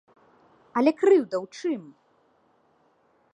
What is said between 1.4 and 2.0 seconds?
ў чым?